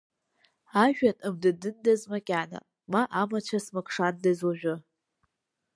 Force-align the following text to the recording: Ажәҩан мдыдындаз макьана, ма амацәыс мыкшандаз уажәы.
Ажәҩан 0.83 1.17
мдыдындаз 1.33 2.01
макьана, 2.11 2.59
ма 2.91 3.01
амацәыс 3.21 3.65
мыкшандаз 3.73 4.39
уажәы. 4.47 4.75